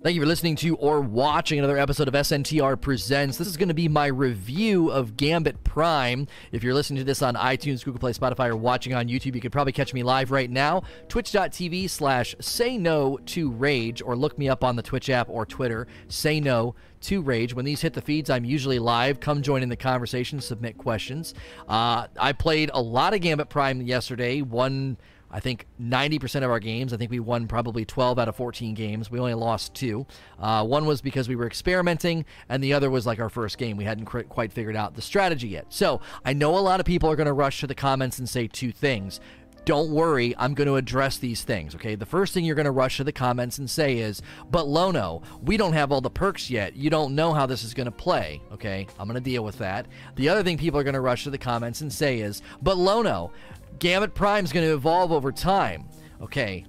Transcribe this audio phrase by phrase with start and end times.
[0.00, 3.36] Thank you for listening to or watching another episode of SNTR Presents.
[3.36, 6.28] This is going to be my review of Gambit Prime.
[6.52, 9.40] If you're listening to this on iTunes, Google Play, Spotify, or watching on YouTube, you
[9.40, 10.84] could probably catch me live right now.
[11.08, 15.44] Twitch.tv slash say no to rage, or look me up on the Twitch app or
[15.44, 15.88] Twitter.
[16.06, 17.52] Say no to Rage.
[17.52, 19.18] When these hit the feeds, I'm usually live.
[19.18, 21.34] Come join in the conversation, submit questions.
[21.68, 24.42] Uh, I played a lot of Gambit Prime yesterday.
[24.42, 24.96] One
[25.30, 28.74] I think 90% of our games, I think we won probably 12 out of 14
[28.74, 29.10] games.
[29.10, 30.06] We only lost two.
[30.38, 33.76] Uh, one was because we were experimenting, and the other was like our first game.
[33.76, 35.66] We hadn't cr- quite figured out the strategy yet.
[35.68, 38.28] So I know a lot of people are going to rush to the comments and
[38.28, 39.20] say two things.
[39.64, 41.94] Don't worry, I'm going to address these things, okay?
[41.94, 45.20] The first thing you're going to rush to the comments and say is, but Lono,
[45.42, 46.74] we don't have all the perks yet.
[46.74, 48.86] You don't know how this is going to play, okay?
[48.98, 49.86] I'm going to deal with that.
[50.16, 52.78] The other thing people are going to rush to the comments and say is, but
[52.78, 53.30] Lono,
[53.78, 55.88] Gambit Prime is going to evolve over time.
[56.20, 56.64] Okay,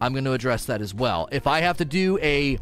[0.00, 1.28] I'm going to address that as well.
[1.32, 2.58] If I have to do a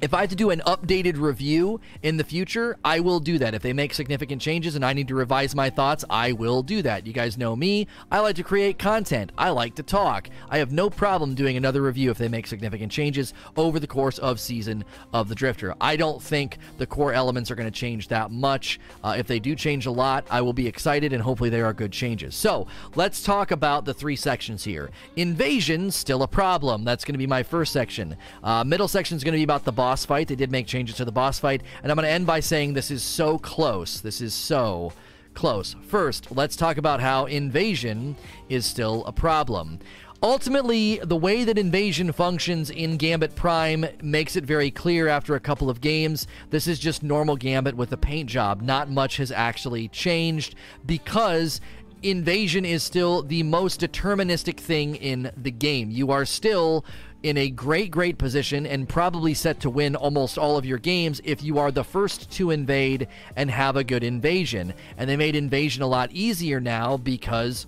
[0.00, 3.54] if I have to do an updated review in the future, I will do that.
[3.54, 6.82] If they make significant changes and I need to revise my thoughts, I will do
[6.82, 7.06] that.
[7.06, 7.86] You guys know me.
[8.10, 9.32] I like to create content.
[9.38, 10.28] I like to talk.
[10.50, 14.18] I have no problem doing another review if they make significant changes over the course
[14.18, 15.74] of season of the Drifter.
[15.80, 18.78] I don't think the core elements are going to change that much.
[19.02, 21.72] Uh, if they do change a lot, I will be excited and hopefully they are
[21.72, 22.34] good changes.
[22.34, 22.66] So
[22.96, 24.90] let's talk about the three sections here.
[25.16, 26.84] Invasion, still a problem.
[26.84, 28.16] That's going to be my first section.
[28.44, 30.26] Uh, middle section is going to be about the boss boss fight.
[30.26, 31.62] They did make changes to the boss fight.
[31.80, 34.00] And I'm going to end by saying this is so close.
[34.00, 34.92] This is so
[35.34, 35.76] close.
[35.86, 38.16] First, let's talk about how invasion
[38.48, 39.78] is still a problem.
[40.24, 45.40] Ultimately, the way that invasion functions in Gambit Prime makes it very clear after a
[45.40, 46.26] couple of games.
[46.50, 48.62] This is just normal Gambit with a paint job.
[48.62, 51.60] Not much has actually changed because
[52.02, 55.92] invasion is still the most deterministic thing in the game.
[55.92, 56.84] You are still
[57.26, 61.20] in a great, great position and probably set to win almost all of your games
[61.24, 64.72] if you are the first to invade and have a good invasion.
[64.96, 67.66] And they made invasion a lot easier now because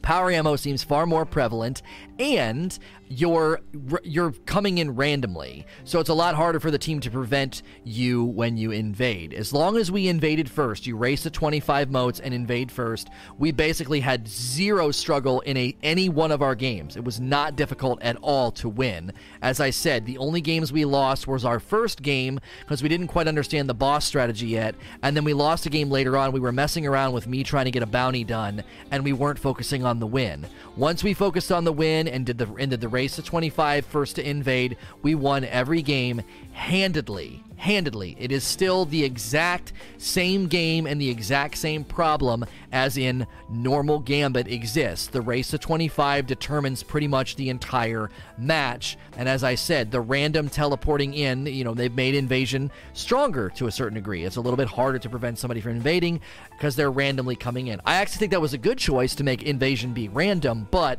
[0.00, 1.82] power ammo seems far more prevalent
[2.20, 3.60] and you're
[4.04, 5.66] you're coming in randomly.
[5.84, 9.32] So it's a lot harder for the team to prevent you when you invade.
[9.32, 13.08] As long as we invaded first, you race to 25 motes and invade first,
[13.38, 16.96] we basically had zero struggle in a any one of our games.
[16.96, 19.12] It was not difficult at all to win.
[19.42, 23.08] As I said, the only games we lost was our first game because we didn't
[23.08, 26.32] quite understand the boss strategy yet, and then we lost a game later on.
[26.32, 29.38] We were messing around with me trying to get a bounty done, and we weren't
[29.38, 30.46] focusing on the win.
[30.76, 33.86] Once we focused on the win and did the and did the race to 25
[33.86, 36.22] first to invade, we won every game
[36.52, 38.16] handedly handedly.
[38.18, 43.98] It is still the exact same game and the exact same problem as in normal
[43.98, 45.08] Gambit exists.
[45.08, 48.96] The race to 25 determines pretty much the entire match.
[49.18, 53.66] And as I said, the random teleporting in, you know, they've made invasion stronger to
[53.66, 54.24] a certain degree.
[54.24, 56.22] It's a little bit harder to prevent somebody from invading
[56.52, 57.78] because they're randomly coming in.
[57.84, 60.98] I actually think that was a good choice to make invasion be random, but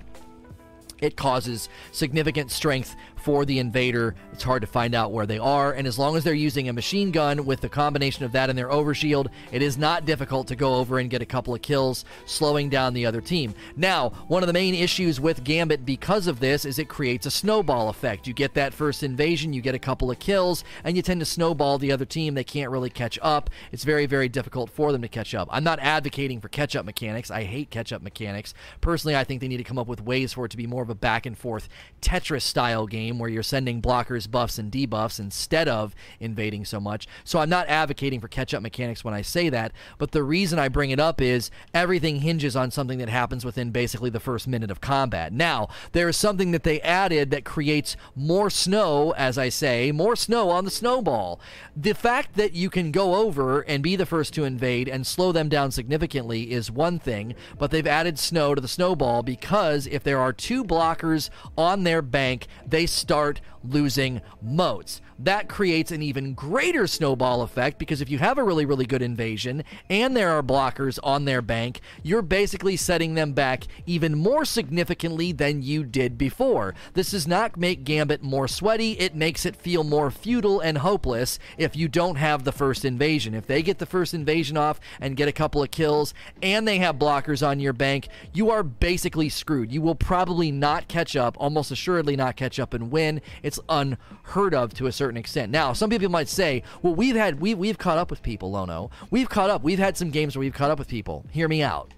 [1.01, 4.15] it causes significant strength for the invader.
[4.33, 6.73] It's hard to find out where they are, and as long as they're using a
[6.73, 10.55] machine gun with the combination of that and their overshield, it is not difficult to
[10.55, 13.53] go over and get a couple of kills, slowing down the other team.
[13.75, 17.31] Now, one of the main issues with Gambit because of this is it creates a
[17.31, 18.27] snowball effect.
[18.27, 21.25] You get that first invasion, you get a couple of kills, and you tend to
[21.25, 22.33] snowball the other team.
[22.33, 23.49] They can't really catch up.
[23.71, 25.47] It's very, very difficult for them to catch up.
[25.51, 27.29] I'm not advocating for catch up mechanics.
[27.31, 28.53] I hate catch up mechanics.
[28.81, 30.83] Personally, I think they need to come up with ways for it to be more
[30.83, 31.67] of a back and forth
[32.01, 37.07] Tetris style game where you're sending blockers buffs and debuffs instead of invading so much.
[37.23, 40.59] So I'm not advocating for catch up mechanics when I say that, but the reason
[40.59, 44.47] I bring it up is everything hinges on something that happens within basically the first
[44.47, 45.31] minute of combat.
[45.31, 50.15] Now, there is something that they added that creates more snow, as I say, more
[50.15, 51.39] snow on the snowball.
[51.75, 55.31] The fact that you can go over and be the first to invade and slow
[55.31, 60.03] them down significantly is one thing, but they've added snow to the snowball because if
[60.03, 65.01] there are two blockers on their bank, they start losing motes.
[65.23, 69.03] That creates an even greater snowball effect because if you have a really, really good
[69.03, 74.45] invasion and there are blockers on their bank, you're basically setting them back even more
[74.45, 76.73] significantly than you did before.
[76.95, 81.37] This does not make Gambit more sweaty, it makes it feel more futile and hopeless
[81.55, 83.35] if you don't have the first invasion.
[83.35, 86.79] If they get the first invasion off and get a couple of kills and they
[86.79, 89.71] have blockers on your bank, you are basically screwed.
[89.71, 93.21] You will probably not catch up, almost assuredly not catch up and win.
[93.43, 95.51] It's unheard of to a certain extent.
[95.51, 98.89] Now, some people might say, well, we've had we we've caught up with people, Lono.
[99.09, 99.63] We've caught up.
[99.63, 101.25] We've had some games where we've caught up with people.
[101.31, 101.93] Hear me out.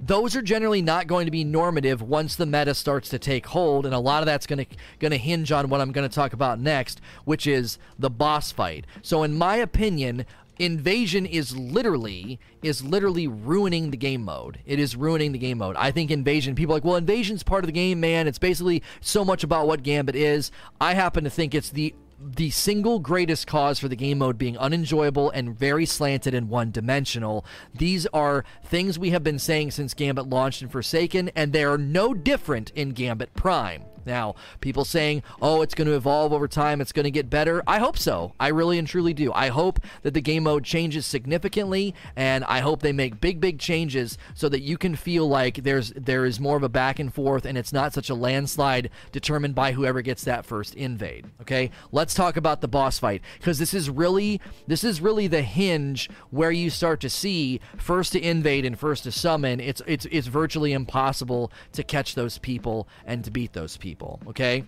[0.00, 3.84] those are generally not going to be normative once the meta starts to take hold,
[3.84, 6.14] and a lot of that's going to going to hinge on what I'm going to
[6.14, 8.86] talk about next, which is the boss fight.
[9.02, 10.24] So, in my opinion,
[10.58, 15.76] invasion is literally is literally ruining the game mode it is ruining the game mode
[15.76, 19.24] i think invasion people like well invasion's part of the game man it's basically so
[19.24, 20.50] much about what gambit is
[20.80, 24.58] i happen to think it's the the single greatest cause for the game mode being
[24.58, 27.44] unenjoyable and very slanted and one dimensional.
[27.72, 31.78] These are things we have been saying since Gambit launched in Forsaken, and they are
[31.78, 33.84] no different in Gambit Prime.
[34.08, 37.62] Now, people saying, oh, it's going to evolve over time, it's going to get better.
[37.66, 38.32] I hope so.
[38.40, 39.30] I really and truly do.
[39.34, 43.58] I hope that the game mode changes significantly, and I hope they make big, big
[43.58, 47.12] changes so that you can feel like there's there is more of a back and
[47.12, 51.26] forth, and it's not such a landslide determined by whoever gets that first invade.
[51.42, 55.42] Okay, let's talk about the boss fight because this is really this is really the
[55.42, 59.60] hinge where you start to see first to invade and first to summon.
[59.60, 64.20] It's it's it's virtually impossible to catch those people and to beat those people people,
[64.28, 64.64] okay?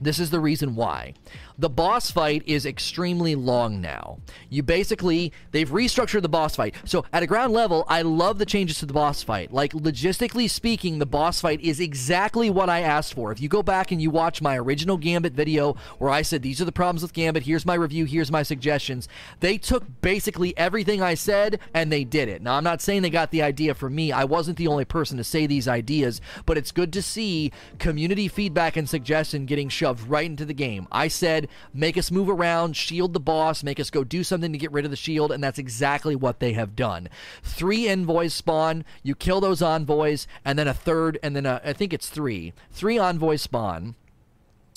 [0.00, 1.14] This is the reason why.
[1.58, 4.18] The boss fight is extremely long now.
[4.50, 6.74] You basically, they've restructured the boss fight.
[6.84, 9.52] So, at a ground level, I love the changes to the boss fight.
[9.52, 13.32] Like, logistically speaking, the boss fight is exactly what I asked for.
[13.32, 16.60] If you go back and you watch my original Gambit video where I said, These
[16.60, 19.08] are the problems with Gambit, here's my review, here's my suggestions,
[19.40, 22.42] they took basically everything I said and they did it.
[22.42, 24.12] Now, I'm not saying they got the idea from me.
[24.12, 28.28] I wasn't the only person to say these ideas, but it's good to see community
[28.28, 30.88] feedback and suggestion getting shoved right into the game.
[30.90, 34.58] I said, make us move around, shield the boss, make us go do something to
[34.58, 37.08] get rid of the shield, and that's exactly what they have done.
[37.44, 41.72] Three envoys spawn, you kill those envoys, and then a third, and then a, I
[41.72, 42.52] think it's three.
[42.72, 43.94] Three envoys spawn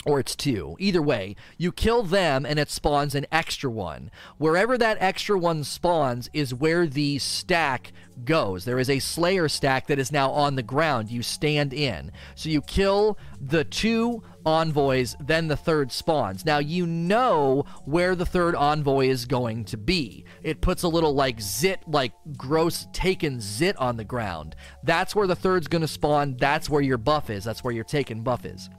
[0.06, 0.76] or it's two.
[0.80, 4.10] Either way, you kill them and it spawns an extra one.
[4.38, 7.92] Wherever that extra one spawns is where the stack
[8.24, 8.66] goes.
[8.66, 11.10] There is a Slayer stack that is now on the ground.
[11.10, 12.12] You stand in.
[12.36, 16.46] So you kill the two envoys, then the third spawns.
[16.46, 20.24] Now you know where the third envoy is going to be.
[20.44, 24.56] It puts a little like zit, like gross taken zit on the ground.
[24.84, 26.38] That's where the third's going to spawn.
[26.40, 27.44] That's where your buff is.
[27.44, 28.70] That's where your taken buff is.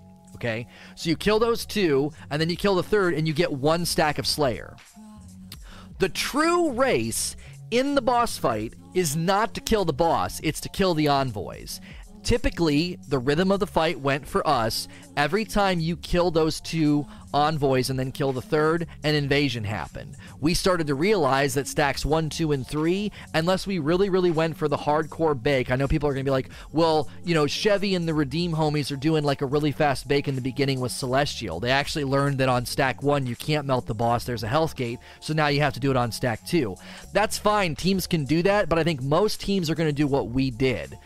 [0.40, 0.66] Okay?
[0.94, 3.84] So you kill those two, and then you kill the third, and you get one
[3.84, 4.74] stack of Slayer.
[5.98, 7.36] The true race
[7.70, 11.78] in the boss fight is not to kill the boss, it's to kill the envoys.
[12.22, 17.06] Typically, the rhythm of the fight went for us every time you kill those two
[17.32, 20.16] envoys and then kill the third, an invasion happened.
[20.40, 24.56] We started to realize that stacks one, two, and three, unless we really, really went
[24.56, 27.46] for the hardcore bake, I know people are going to be like, well, you know,
[27.46, 30.80] Chevy and the Redeem homies are doing like a really fast bake in the beginning
[30.80, 31.60] with Celestial.
[31.60, 34.76] They actually learned that on stack one, you can't melt the boss, there's a health
[34.76, 36.76] gate, so now you have to do it on stack two.
[37.12, 40.06] That's fine, teams can do that, but I think most teams are going to do
[40.06, 40.98] what we did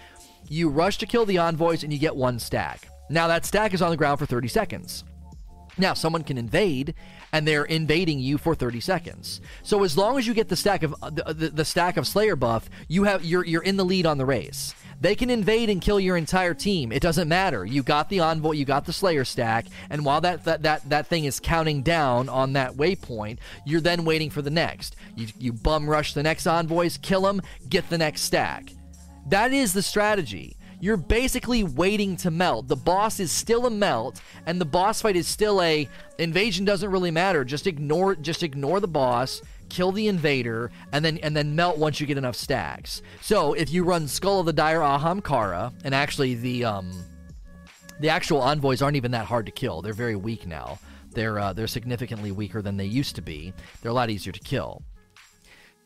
[0.49, 2.89] you rush to kill the envoys and you get one stack.
[3.11, 5.05] Now, that stack is on the ground for 30 seconds.
[5.77, 6.95] Now, someone can invade,
[7.33, 9.41] and they're invading you for 30 seconds.
[9.63, 11.97] So as long as you get the stack of uh, the, uh, the, the, stack
[11.97, 14.75] of Slayer buff, you have you're you're in the lead on the race.
[15.01, 16.93] They can invade and kill your entire team.
[16.93, 17.65] It doesn't matter.
[17.65, 21.09] You got the envoy, you got the Slayer stack, and while that that that, that
[21.09, 24.95] thing is counting down on that waypoint, you're then waiting for the next.
[25.17, 28.71] You you bum rush the next envoys, kill them, get the next stack.
[29.27, 30.57] That is the strategy.
[30.81, 32.69] You're basically waiting to melt.
[32.69, 35.89] The boss is still a melt, and the boss fight is still a
[36.19, 37.45] invasion doesn't really matter.
[37.45, 42.01] Just ignore just ignore the boss, kill the invader, and then and then melt once
[42.01, 43.01] you get enough stacks.
[43.23, 46.93] So if you run Skull of the Dire Ahamkara, and actually the um
[48.01, 49.81] the actual envoys aren't even that hard to kill.
[49.81, 50.79] They're very weak now.
[51.13, 53.55] They're uh, they're significantly weaker than they used to be.
[53.81, 54.83] They're a lot easier to kill.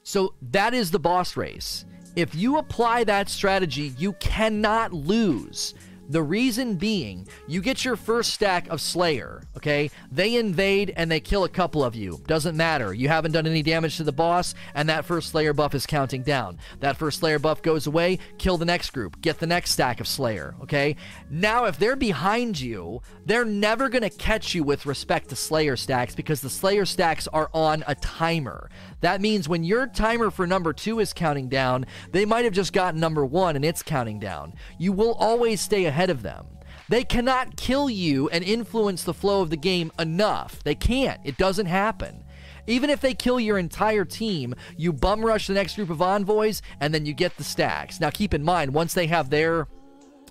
[0.02, 1.84] So that is the boss race.
[2.16, 5.74] If you apply that strategy, you cannot lose.
[6.10, 9.90] The reason being, you get your first stack of Slayer, okay?
[10.10, 12.22] They invade and they kill a couple of you.
[12.26, 12.94] Doesn't matter.
[12.94, 16.22] You haven't done any damage to the boss, and that first Slayer buff is counting
[16.22, 16.58] down.
[16.80, 20.08] That first Slayer buff goes away, kill the next group, get the next stack of
[20.08, 20.96] Slayer, okay?
[21.28, 26.14] Now, if they're behind you, they're never gonna catch you with respect to Slayer stacks
[26.14, 28.70] because the Slayer stacks are on a timer.
[29.02, 32.72] That means when your timer for number two is counting down, they might have just
[32.72, 34.54] gotten number one and it's counting down.
[34.78, 36.46] You will always stay ahead ahead of them.
[36.88, 40.62] They cannot kill you and influence the flow of the game enough.
[40.62, 41.20] They can't.
[41.24, 42.24] It doesn't happen.
[42.68, 46.62] Even if they kill your entire team, you bum rush the next group of envoys
[46.80, 47.98] and then you get the stacks.
[47.98, 49.66] Now keep in mind, once they have their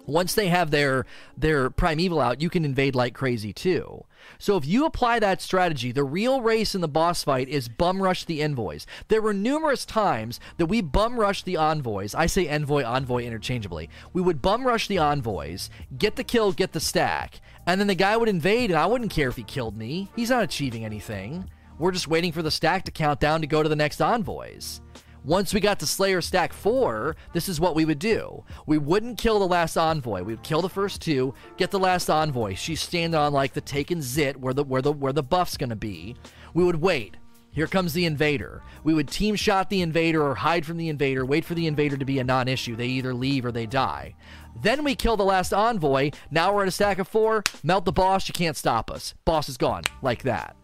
[0.08, 1.06] once they have their
[1.38, 4.06] their primeval out, you can invade like crazy too.
[4.40, 8.02] So if you apply that strategy, the real race in the boss fight is bum
[8.02, 8.86] rush the envoys.
[9.08, 12.16] There were numerous times that we bum rush the envoys.
[12.16, 13.90] I say envoy envoy interchangeably.
[14.14, 17.96] We would bum rush the envoys, get the kill, get the stack, and then the
[17.96, 20.10] guy would invade and I wouldn't care if he killed me.
[20.16, 21.50] He's not achieving anything.
[21.80, 24.82] We're just waiting for the stack to count down to go to the next envoys.
[25.24, 28.44] Once we got to Slayer Stack 4, this is what we would do.
[28.66, 30.24] We wouldn't kill the last envoy.
[30.24, 32.56] We would kill the first two, get the last envoy.
[32.56, 35.76] She's standing on like the taken zit where the where the where the buff's gonna
[35.76, 36.16] be.
[36.54, 37.18] We would wait.
[37.52, 38.62] Here comes the invader.
[38.84, 41.98] We would team shot the invader or hide from the invader, wait for the invader
[41.98, 42.76] to be a non issue.
[42.76, 44.16] They either leave or they die.
[44.62, 46.12] Then we kill the last envoy.
[46.30, 47.44] Now we're at a stack of four.
[47.64, 48.28] Melt the boss.
[48.28, 49.16] You can't stop us.
[49.26, 49.84] Boss is gone.
[50.02, 50.56] Like that.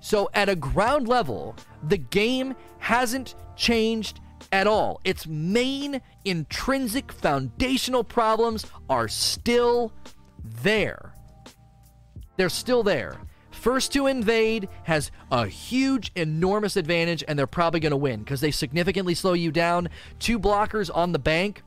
[0.00, 4.20] So, at a ground level, the game hasn't changed
[4.52, 5.00] at all.
[5.04, 9.92] Its main intrinsic foundational problems are still
[10.62, 11.12] there.
[12.36, 13.16] They're still there.
[13.50, 18.40] First to invade has a huge, enormous advantage, and they're probably going to win because
[18.40, 19.88] they significantly slow you down.
[20.18, 21.62] Two blockers on the bank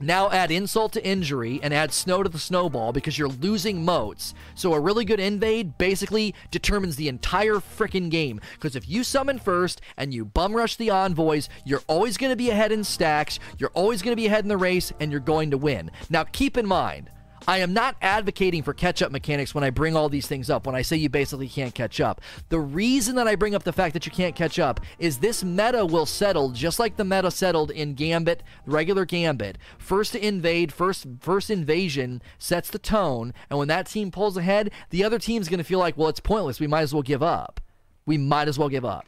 [0.00, 4.34] now add insult to injury and add snow to the snowball because you're losing motes.
[4.54, 8.40] So a really good invade basically determines the entire freaking game.
[8.54, 12.36] Because if you summon first and you bum rush the envoys, you're always going to
[12.36, 15.20] be ahead in stacks, you're always going to be ahead in the race, and you're
[15.20, 15.90] going to win.
[16.10, 17.10] Now keep in mind,
[17.48, 20.66] I am not advocating for catch up mechanics when I bring all these things up,
[20.66, 22.20] when I say you basically can't catch up.
[22.50, 25.42] The reason that I bring up the fact that you can't catch up is this
[25.42, 29.56] meta will settle just like the meta settled in Gambit, regular Gambit.
[29.78, 34.70] First to invade, first first invasion sets the tone, and when that team pulls ahead,
[34.90, 36.60] the other team's going to feel like, well, it's pointless.
[36.60, 37.62] We might as well give up.
[38.04, 39.06] We might as well give up.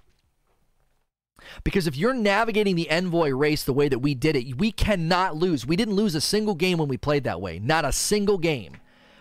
[1.64, 5.36] Because if you're navigating the envoy race the way that we did it, we cannot
[5.36, 5.66] lose.
[5.66, 7.58] We didn't lose a single game when we played that way.
[7.58, 8.76] Not a single game.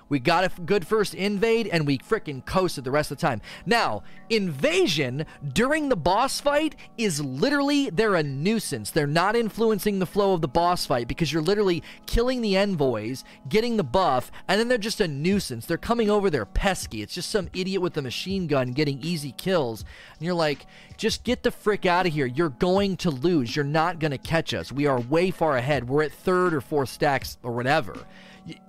[0.09, 3.41] We got a good first invade and we freaking coasted the rest of the time.
[3.65, 8.91] Now, invasion during the boss fight is literally they're a nuisance.
[8.91, 13.23] They're not influencing the flow of the boss fight because you're literally killing the envoys,
[13.47, 15.65] getting the buff, and then they're just a nuisance.
[15.65, 17.01] They're coming over, they're pesky.
[17.01, 19.85] It's just some idiot with a machine gun getting easy kills.
[20.17, 20.65] And you're like,
[20.97, 22.25] just get the frick out of here.
[22.25, 23.55] You're going to lose.
[23.55, 24.71] You're not going to catch us.
[24.71, 25.87] We are way far ahead.
[25.87, 27.95] We're at third or fourth stacks or whatever.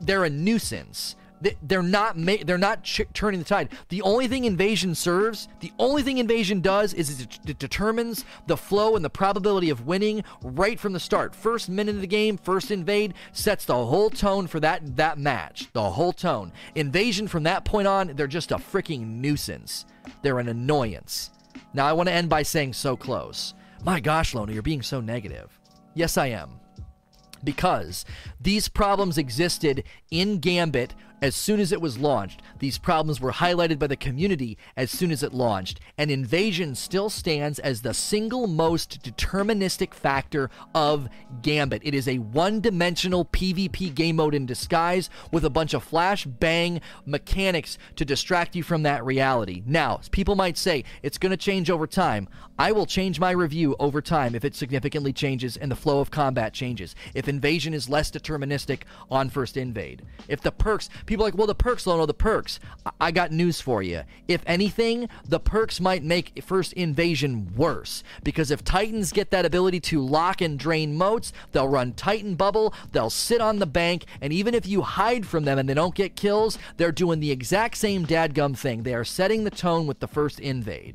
[0.00, 1.16] They're a nuisance
[1.62, 3.70] they're not ma- they're not ch- turning the tide.
[3.88, 8.56] The only thing invasion serves, the only thing invasion does is it, it, determines the
[8.56, 11.34] flow and the probability of winning right from the start.
[11.34, 15.68] First minute of the game, first invade sets the whole tone for that that match.
[15.72, 16.52] The whole tone.
[16.74, 19.86] Invasion from that point on, they're just a freaking nuisance.
[20.22, 21.30] They're an annoyance.
[21.72, 23.54] Now I want to end by saying so close.
[23.84, 25.58] My gosh, Lono, you're being so negative.
[25.94, 26.60] Yes, I am
[27.44, 28.04] because
[28.40, 32.42] these problems existed in Gambit as soon as it was launched.
[32.58, 37.10] These problems were highlighted by the community as soon as it launched, and Invasion still
[37.10, 41.08] stands as the single most deterministic factor of
[41.42, 41.82] Gambit.
[41.84, 46.24] It is a one dimensional PvP game mode in disguise with a bunch of flash
[46.24, 49.62] bang mechanics to distract you from that reality.
[49.66, 52.28] Now, people might say it's going to change over time.
[52.58, 56.10] I will change my review over time if it significantly changes and the flow of
[56.10, 56.94] combat changes.
[57.14, 60.02] If Invasion is less deterministic on first invade.
[60.28, 62.60] If the perks, People like, well, the perks, Lono, the perks.
[63.00, 64.02] I got news for you.
[64.28, 68.04] If anything, the perks might make first invasion worse.
[68.22, 72.72] Because if Titans get that ability to lock and drain motes, they'll run Titan bubble,
[72.92, 75.96] they'll sit on the bank, and even if you hide from them and they don't
[75.96, 78.84] get kills, they're doing the exact same dadgum thing.
[78.84, 80.94] They are setting the tone with the first invade.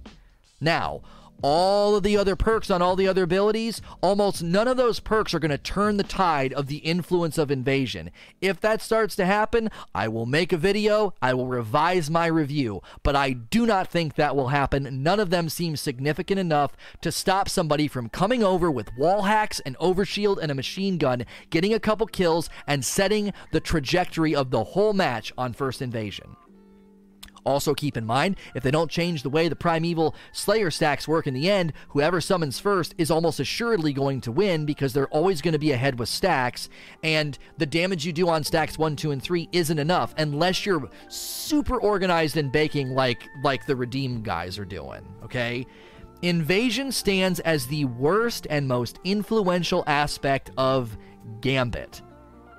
[0.62, 1.02] Now,
[1.42, 5.34] all of the other perks on all the other abilities, almost none of those perks
[5.34, 8.12] are going to turn the tide of the influence of invasion.
[8.42, 12.82] If that starts to happen, I will make a video, I will revise my review,
[13.04, 15.04] but I do not think that will happen.
[15.04, 19.60] None of them seem significant enough to stop somebody from coming over with wall hacks,
[19.62, 24.52] an overshield, and a machine gun, getting a couple kills, and setting the trajectory of
[24.52, 26.36] the whole match on first invasion.
[27.46, 31.28] Also, keep in mind, if they don't change the way the Primeval Slayer stacks work
[31.28, 35.42] in the end, whoever summons first is almost assuredly going to win because they're always
[35.42, 36.70] going to be ahead with stacks,
[37.04, 40.90] and the damage you do on stacks 1, 2, and 3 isn't enough unless you're
[41.08, 45.66] super organized in baking like, like the Redeem guys are doing, okay?
[46.22, 50.98] Invasion stands as the worst and most influential aspect of
[51.42, 52.02] Gambit.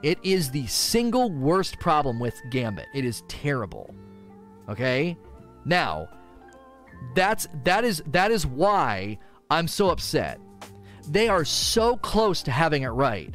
[0.02, 2.87] It is the single worst problem with Gambit.
[2.95, 3.93] It is terrible.
[4.69, 5.17] Okay?
[5.65, 6.09] Now,
[7.15, 9.19] that's that is that is why
[9.51, 10.41] I'm so upset.
[11.09, 13.35] They are so close to having it right.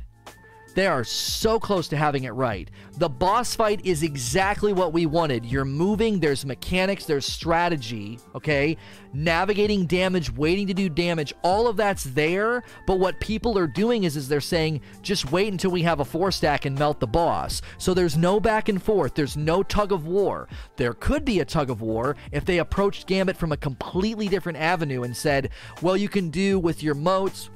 [0.74, 2.70] They are so close to having it right.
[2.98, 5.46] The boss fight is exactly what we wanted.
[5.46, 8.78] You're moving, there's mechanics, there's strategy, okay?
[9.14, 14.06] Navigating damage, waiting to do damage, all of that's there, but what people are doing
[14.06, 17.08] is is they're saying just wait until we have a four stack and melt the
[17.08, 17.62] boss.
[17.78, 20.48] So there's no back and forth, there's no tug of war.
[20.78, 24.58] There could be a tug of war if they approached Gambit from a completely different
[24.58, 25.50] avenue and said,
[25.82, 27.50] "Well, you can do with your motes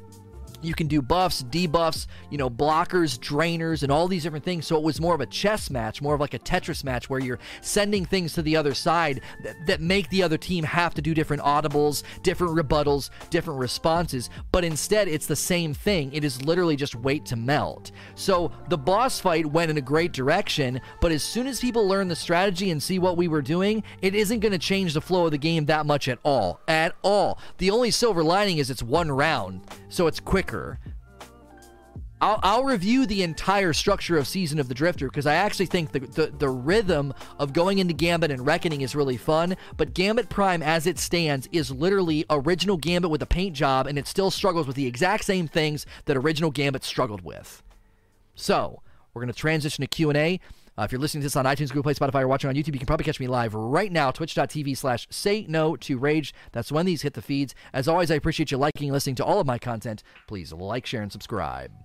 [0.62, 4.66] you can do buffs, debuffs, you know, blockers, drainers, and all these different things.
[4.66, 7.20] So it was more of a chess match, more of like a Tetris match where
[7.20, 11.02] you're sending things to the other side that, that make the other team have to
[11.02, 14.30] do different audibles, different rebuttals, different responses.
[14.52, 16.12] But instead, it's the same thing.
[16.14, 17.92] It is literally just wait to melt.
[18.16, 22.08] So the boss fight went in a great direction, but as soon as people learn
[22.08, 25.26] the strategy and see what we were doing, it isn't going to change the flow
[25.26, 26.60] of the game that much at all.
[26.68, 27.40] At all.
[27.58, 30.55] The only silver lining is it's one round, so it's quicker.
[32.22, 35.92] I'll, I'll, review the entire structure of Season of the Drifter because I actually think
[35.92, 39.56] the, the, the, rhythm of going into Gambit and Reckoning is really fun.
[39.76, 43.98] But Gambit Prime, as it stands, is literally original Gambit with a paint job, and
[44.00, 47.62] it still struggles with the exact same things that original Gambit struggled with.
[48.34, 48.82] So
[49.14, 50.40] we're going to transition to Q and A.
[50.78, 52.74] Uh, if you're listening to this on iTunes, Google Play, Spotify, or watching on YouTube,
[52.74, 56.34] you can probably catch me live right now, twitch.tv slash say no to rage.
[56.52, 57.56] That's when these hit the feeds.
[57.74, 60.04] As always, I appreciate you liking and listening to all of my content.
[60.28, 61.85] Please like, share, and subscribe.